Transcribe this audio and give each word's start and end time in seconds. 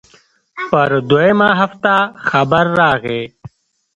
پر 0.69 0.91
دويمه 1.09 1.49
هفته 1.59 1.93
خبر 2.29 2.65
راغى. 2.79 3.21